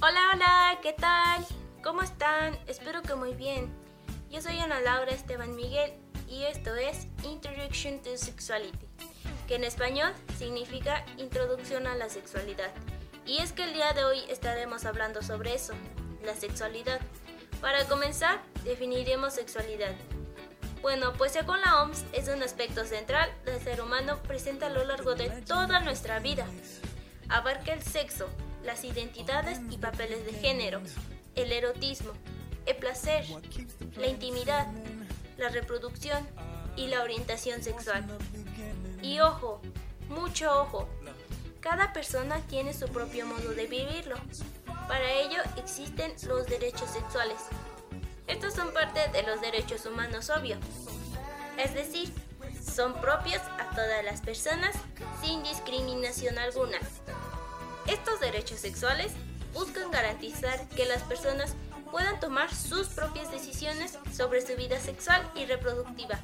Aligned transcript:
Hola, 0.00 0.30
hola, 0.32 0.78
¿qué 0.80 0.92
tal? 0.92 1.44
¿Cómo 1.82 2.02
están? 2.02 2.56
Espero 2.68 3.02
que 3.02 3.16
muy 3.16 3.34
bien. 3.34 3.74
Yo 4.30 4.40
soy 4.40 4.56
Ana 4.60 4.78
Laura 4.78 5.10
Esteban 5.10 5.56
Miguel 5.56 5.92
y 6.28 6.44
esto 6.44 6.72
es 6.76 7.08
Introduction 7.24 8.00
to 8.00 8.16
Sexuality, 8.16 8.86
que 9.48 9.56
en 9.56 9.64
español 9.64 10.12
significa 10.38 11.04
Introducción 11.16 11.88
a 11.88 11.96
la 11.96 12.08
Sexualidad. 12.08 12.70
Y 13.26 13.38
es 13.38 13.52
que 13.52 13.64
el 13.64 13.72
día 13.72 13.92
de 13.92 14.04
hoy 14.04 14.20
estaremos 14.28 14.84
hablando 14.84 15.20
sobre 15.20 15.56
eso, 15.56 15.72
la 16.24 16.36
sexualidad. 16.36 17.00
Para 17.60 17.84
comenzar, 17.86 18.40
definiremos 18.62 19.34
sexualidad. 19.34 19.96
Bueno, 20.80 21.12
pues 21.14 21.32
según 21.32 21.60
la 21.60 21.82
OMS 21.82 22.04
es 22.12 22.28
un 22.28 22.40
aspecto 22.44 22.84
central 22.84 23.32
del 23.44 23.60
ser 23.60 23.80
humano 23.80 24.22
presente 24.22 24.64
a 24.64 24.70
lo 24.70 24.84
largo 24.84 25.16
de 25.16 25.28
toda 25.42 25.80
nuestra 25.80 26.20
vida. 26.20 26.46
Abarca 27.28 27.72
el 27.72 27.82
sexo, 27.82 28.28
las 28.64 28.84
identidades 28.84 29.60
y 29.70 29.78
papeles 29.78 30.24
de 30.24 30.32
género, 30.32 30.80
el 31.34 31.52
erotismo, 31.52 32.12
el 32.66 32.76
placer, 32.76 33.24
la 33.96 34.06
intimidad, 34.06 34.66
la 35.36 35.48
reproducción 35.48 36.26
y 36.76 36.88
la 36.88 37.02
orientación 37.02 37.62
sexual. 37.62 38.04
Y 39.02 39.20
ojo, 39.20 39.60
mucho 40.08 40.60
ojo, 40.60 40.88
cada 41.60 41.92
persona 41.92 42.40
tiene 42.48 42.72
su 42.72 42.88
propio 42.88 43.26
modo 43.26 43.50
de 43.50 43.66
vivirlo. 43.66 44.16
Para 44.86 45.12
ello 45.12 45.38
existen 45.56 46.14
los 46.26 46.46
derechos 46.46 46.90
sexuales. 46.90 47.38
Estos 48.26 48.54
son 48.54 48.72
parte 48.72 49.00
de 49.12 49.22
los 49.22 49.40
derechos 49.40 49.86
humanos, 49.86 50.30
obvio. 50.30 50.56
Es 51.56 51.74
decir, 51.74 52.12
son 52.62 52.94
propios 53.00 53.42
a 53.58 53.70
todas 53.74 54.04
las 54.04 54.20
personas 54.20 54.74
sin 55.22 55.42
discriminación 55.42 56.38
alguna. 56.38 56.78
Estos 57.88 58.20
derechos 58.20 58.60
sexuales 58.60 59.12
buscan 59.54 59.90
garantizar 59.90 60.68
que 60.68 60.84
las 60.84 61.02
personas 61.04 61.54
puedan 61.90 62.20
tomar 62.20 62.54
sus 62.54 62.88
propias 62.88 63.30
decisiones 63.30 63.98
sobre 64.12 64.46
su 64.46 64.54
vida 64.56 64.78
sexual 64.78 65.22
y 65.34 65.46
reproductiva. 65.46 66.20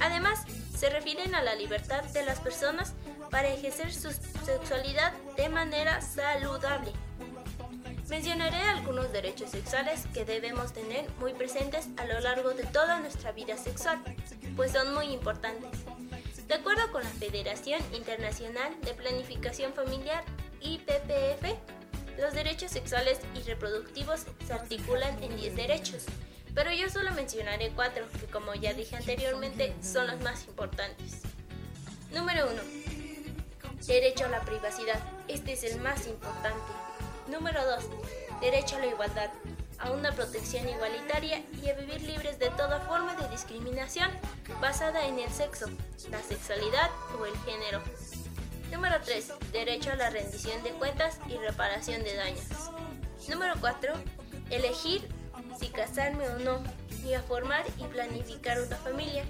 Además, 0.00 0.44
se 0.76 0.90
refieren 0.90 1.34
a 1.34 1.42
la 1.42 1.56
libertad 1.56 2.04
de 2.04 2.24
las 2.24 2.38
personas 2.38 2.94
para 3.30 3.48
ejercer 3.48 3.92
su 3.92 4.12
sexualidad 4.44 5.12
de 5.36 5.48
manera 5.48 6.00
saludable. 6.00 6.92
Mencionaré 8.08 8.60
algunos 8.62 9.10
derechos 9.12 9.50
sexuales 9.50 10.04
que 10.14 10.24
debemos 10.24 10.72
tener 10.72 11.10
muy 11.18 11.32
presentes 11.34 11.88
a 11.96 12.04
lo 12.04 12.20
largo 12.20 12.50
de 12.50 12.64
toda 12.64 13.00
nuestra 13.00 13.32
vida 13.32 13.56
sexual, 13.56 14.00
pues 14.54 14.70
son 14.70 14.94
muy 14.94 15.06
importantes. 15.06 15.70
De 16.46 16.54
acuerdo 16.54 16.92
con 16.92 17.02
la 17.02 17.10
Federación 17.10 17.80
Internacional 17.94 18.78
de 18.82 18.94
Planificación 18.94 19.72
Familiar 19.72 20.22
IPPF, 20.64 21.56
los 22.18 22.32
derechos 22.34 22.72
sexuales 22.72 23.20
y 23.34 23.42
reproductivos 23.42 24.24
se 24.46 24.52
articulan 24.52 25.22
en 25.22 25.36
10 25.36 25.54
derechos, 25.54 26.04
pero 26.54 26.72
yo 26.72 26.88
solo 26.88 27.10
mencionaré 27.12 27.70
4 27.74 28.06
que 28.18 28.26
como 28.26 28.54
ya 28.54 28.72
dije 28.72 28.96
anteriormente 28.96 29.74
son 29.82 30.06
los 30.06 30.20
más 30.20 30.46
importantes. 30.46 31.20
Número 32.12 32.48
1. 32.50 32.62
Derecho 33.86 34.24
a 34.24 34.28
la 34.28 34.40
privacidad. 34.40 34.98
Este 35.28 35.52
es 35.52 35.64
el 35.64 35.80
más 35.80 36.06
importante. 36.06 36.72
Número 37.28 37.60
2. 37.66 37.84
Derecho 38.40 38.76
a 38.76 38.78
la 38.78 38.86
igualdad, 38.86 39.30
a 39.78 39.90
una 39.90 40.12
protección 40.12 40.68
igualitaria 40.68 41.42
y 41.62 41.68
a 41.68 41.74
vivir 41.74 42.02
libres 42.02 42.38
de 42.38 42.50
toda 42.50 42.80
forma 42.80 43.14
de 43.16 43.28
discriminación 43.28 44.10
basada 44.60 45.06
en 45.06 45.18
el 45.18 45.30
sexo, 45.30 45.66
la 46.10 46.22
sexualidad 46.22 46.90
o 47.20 47.26
el 47.26 47.36
género. 47.38 47.82
Número 48.74 48.96
3. 49.04 49.32
Derecho 49.52 49.92
a 49.92 49.94
la 49.94 50.10
rendición 50.10 50.60
de 50.64 50.70
cuentas 50.70 51.20
y 51.28 51.36
reparación 51.36 52.02
de 52.02 52.16
daños. 52.16 52.42
Número 53.28 53.54
4. 53.60 53.92
Elegir 54.50 55.08
si 55.60 55.68
casarme 55.68 56.28
o 56.28 56.40
no, 56.40 56.60
y 57.06 57.14
a 57.14 57.22
formar 57.22 57.64
y 57.78 57.84
planificar 57.84 58.60
una 58.60 58.76
familia, 58.76 59.24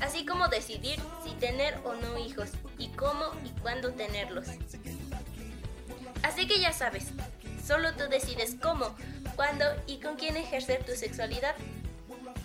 así 0.00 0.24
como 0.24 0.46
decidir 0.46 1.00
si 1.24 1.32
tener 1.32 1.76
o 1.84 1.94
no 1.94 2.16
hijos, 2.18 2.50
y 2.78 2.88
cómo 2.90 3.32
y 3.44 3.48
cuándo 3.60 3.90
tenerlos. 3.92 4.46
Así 6.22 6.46
que 6.46 6.60
ya 6.60 6.72
sabes, 6.72 7.06
solo 7.66 7.94
tú 7.94 8.04
decides 8.08 8.54
cómo, 8.62 8.94
cuándo 9.34 9.64
y 9.88 9.98
con 9.98 10.14
quién 10.14 10.36
ejercer 10.36 10.84
tu 10.84 10.92
sexualidad. 10.92 11.56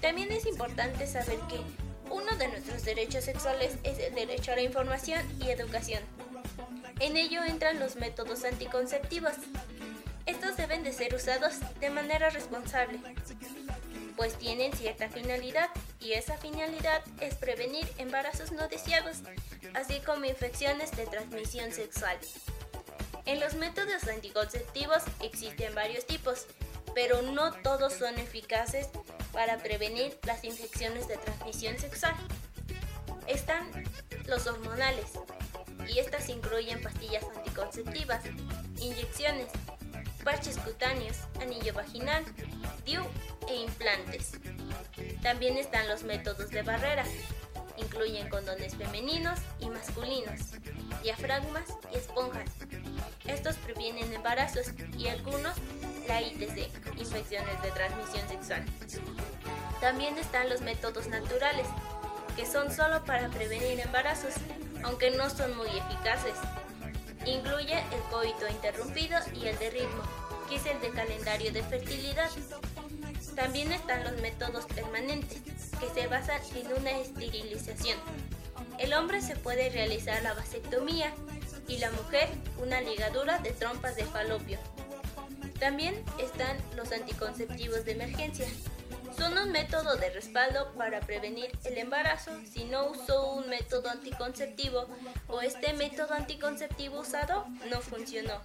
También 0.01 0.31
es 0.31 0.47
importante 0.47 1.05
saber 1.05 1.37
que 1.41 1.61
uno 2.09 2.35
de 2.37 2.47
nuestros 2.47 2.83
derechos 2.83 3.25
sexuales 3.25 3.77
es 3.83 3.99
el 3.99 4.15
derecho 4.15 4.51
a 4.51 4.55
la 4.55 4.63
información 4.63 5.21
y 5.39 5.51
educación. 5.51 6.01
En 6.99 7.17
ello 7.17 7.43
entran 7.43 7.79
los 7.79 7.95
métodos 7.95 8.43
anticonceptivos. 8.43 9.33
Estos 10.25 10.57
deben 10.57 10.83
de 10.83 10.93
ser 10.93 11.15
usados 11.15 11.55
de 11.79 11.89
manera 11.89 12.29
responsable, 12.29 12.99
pues 14.15 14.37
tienen 14.37 14.73
cierta 14.73 15.09
finalidad 15.09 15.69
y 15.99 16.13
esa 16.13 16.37
finalidad 16.37 17.01
es 17.19 17.35
prevenir 17.35 17.87
embarazos 17.97 18.51
no 18.51 18.67
deseados, 18.67 19.19
así 19.73 20.01
como 20.01 20.25
infecciones 20.25 20.91
de 20.95 21.07
transmisión 21.07 21.71
sexual. 21.71 22.17
En 23.25 23.39
los 23.39 23.55
métodos 23.55 24.07
anticonceptivos 24.07 25.03
existen 25.21 25.73
varios 25.73 26.05
tipos, 26.05 26.47
pero 26.93 27.21
no 27.21 27.53
todos 27.61 27.93
son 27.93 28.17
eficaces 28.19 28.89
para 29.31 29.57
prevenir 29.57 30.17
las 30.23 30.43
infecciones 30.43 31.07
de 31.07 31.17
transmisión 31.17 31.77
sexual. 31.79 32.15
Están 33.27 33.69
los 34.25 34.47
hormonales, 34.47 35.11
y 35.87 35.99
estas 35.99 36.29
incluyen 36.29 36.81
pastillas 36.81 37.23
anticonceptivas, 37.35 38.23
inyecciones, 38.79 39.47
parches 40.23 40.57
cutáneos, 40.57 41.17
anillo 41.41 41.73
vaginal, 41.73 42.23
DIU 42.85 43.03
e 43.47 43.55
implantes. 43.55 44.31
También 45.21 45.57
están 45.57 45.87
los 45.87 46.03
métodos 46.03 46.49
de 46.49 46.61
barrera, 46.61 47.03
incluyen 47.77 48.29
condones 48.29 48.75
femeninos 48.75 49.39
y 49.59 49.69
masculinos, 49.69 50.51
diafragmas 51.01 51.65
y 51.93 51.97
esponjas. 51.97 52.49
Estos 53.25 53.55
previenen 53.57 54.13
embarazos 54.13 54.67
y 54.97 55.07
algunos 55.07 55.53
la 56.07 56.21
ITC, 56.21 56.71
infecciones 56.99 57.61
de 57.61 57.71
transmisión 57.71 58.27
sexual. 58.27 58.65
También 59.79 60.17
están 60.17 60.49
los 60.49 60.61
métodos 60.61 61.07
naturales, 61.07 61.67
que 62.35 62.45
son 62.45 62.71
solo 62.71 63.03
para 63.05 63.29
prevenir 63.29 63.79
embarazos, 63.79 64.33
aunque 64.83 65.11
no 65.11 65.29
son 65.29 65.55
muy 65.57 65.67
eficaces. 65.67 66.35
Incluye 67.25 67.77
el 67.77 68.01
coito 68.09 68.47
interrumpido 68.47 69.19
y 69.33 69.47
el 69.47 69.59
de 69.59 69.69
ritmo, 69.69 70.03
que 70.47 70.55
es 70.55 70.65
el 70.65 70.79
de 70.81 70.89
calendario 70.89 71.51
de 71.51 71.63
fertilidad. 71.63 72.29
También 73.35 73.71
están 73.71 74.03
los 74.03 74.21
métodos 74.21 74.65
permanentes, 74.65 75.41
que 75.79 75.89
se 75.93 76.07
basan 76.07 76.41
en 76.55 76.73
una 76.73 76.91
esterilización. 76.91 77.97
El 78.77 78.93
hombre 78.93 79.21
se 79.21 79.35
puede 79.35 79.69
realizar 79.69 80.21
la 80.23 80.33
vasectomía 80.33 81.13
y 81.67 81.77
la 81.77 81.91
mujer 81.91 82.29
una 82.57 82.81
ligadura 82.81 83.37
de 83.39 83.51
trompas 83.51 83.95
de 83.95 84.05
falopio. 84.05 84.57
También 85.59 86.01
están 86.19 86.57
los 86.75 86.91
anticonceptivos 86.91 87.83
de 87.85 87.91
emergencia. 87.91 88.47
Son 89.19 89.37
un 89.37 89.51
método 89.51 89.97
de 89.97 90.11
respaldo 90.11 90.71
para 90.77 91.01
prevenir 91.01 91.51
el 91.65 91.77
embarazo 91.77 92.31
si 92.49 92.63
no 92.63 92.85
usó 92.85 93.33
un 93.33 93.49
método 93.49 93.89
anticonceptivo 93.89 94.87
o 95.27 95.41
este 95.41 95.73
método 95.73 96.13
anticonceptivo 96.13 97.01
usado 97.01 97.45
no 97.69 97.81
funcionó. 97.81 98.41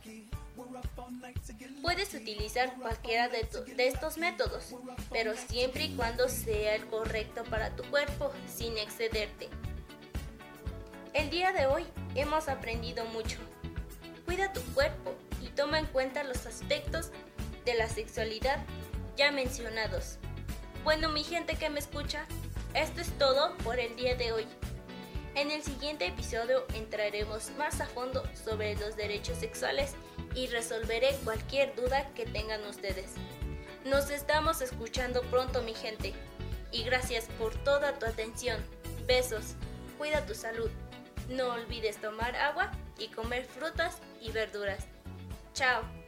Puedes 1.81 2.12
utilizar 2.15 2.75
cualquiera 2.75 3.29
de, 3.29 3.47
de, 3.77 3.87
estos 3.87 4.19
métodos, 4.19 4.75
pero 5.12 5.35
siempre 5.37 5.85
y 5.85 5.95
cuando 5.95 6.29
sea 6.29 6.75
el 6.75 6.87
correcto 6.87 7.45
para 7.45 7.71
tu 7.77 7.85
cuerpo, 7.85 8.33
sin 8.53 8.77
excederte. 8.77 9.49
El 11.12 11.31
día 11.31 11.53
de 11.53 11.67
hoy 11.67 11.85
hemos 12.17 12.49
aprendido 12.49 13.05
mucho. 13.05 13.38
Cuida 14.26 14.53
tu 14.53 14.61
cuerpo 14.75 15.15
y 15.41 15.50
toma 15.50 15.79
en 15.79 15.87
cuenta 15.87 16.25
los 16.25 16.47
aspectos 16.47 17.12
de 17.65 17.75
la 17.75 17.88
sexualidad 17.88 18.59
ya 19.17 19.31
mencionados. 19.31 20.19
Bueno, 20.85 21.09
mi 21.09 21.25
gente 21.25 21.57
que 21.57 21.71
me 21.71 21.81
escucha, 21.81 22.27
esto 22.75 23.01
es 23.01 23.11
todo 23.19 23.57
por 23.65 23.81
el 23.81 23.97
día 23.97 24.17
de 24.17 24.33
hoy. 24.33 24.47
En 25.35 25.51
el 25.51 25.63
siguiente 25.63 26.07
episodio 26.07 26.67
entraremos 26.75 27.51
más 27.57 27.81
a 27.81 27.87
fondo 27.87 28.23
sobre 28.35 28.77
los 28.77 28.95
derechos 28.95 29.39
sexuales 29.39 29.95
y 30.35 30.47
resolveré 30.49 31.17
cualquier 31.25 31.75
duda 31.75 32.13
que 32.15 32.27
tengan 32.27 32.63
ustedes. 32.65 33.15
Nos 33.87 34.11
estamos 34.11 34.61
escuchando 34.61 35.23
pronto 35.31 35.63
mi 35.63 35.73
gente 35.73 36.13
y 36.71 36.85
gracias 36.85 37.29
por 37.39 37.55
toda 37.65 37.99
tu 37.99 38.05
atención. 38.05 38.63
Besos, 39.07 39.55
cuida 39.97 40.27
tu 40.27 40.35
salud. 40.35 40.71
No 41.31 41.49
olvides 41.49 41.97
tomar 41.97 42.37
agua 42.37 42.71
y 42.99 43.09
comer 43.09 43.47
frutas 43.47 44.01
y 44.21 44.33
verduras. 44.33 44.85
Chao. 45.55 46.04